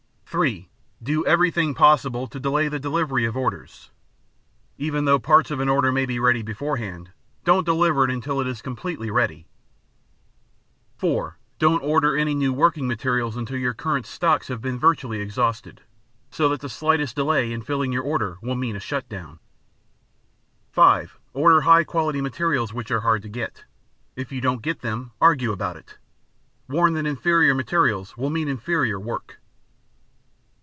[0.33, 0.69] (3)
[1.03, 3.91] Do everything possible to delay the delivery of orders.
[4.77, 7.11] Even though parts of an order may be ready beforehand,
[7.43, 9.45] don't deliver it until it is completely ready.
[10.95, 15.81] (4) Don't order new working materials until your current stocks have been virtually exhausted,
[16.29, 19.37] so that the slightest delay in filling your order will mean a shutdown.
[20.71, 23.65] (5) Order high quality materials which are hard to get.
[24.15, 25.97] If you don't get them argue about it.
[26.69, 29.37] Warn that inferior materials will mean inferior work.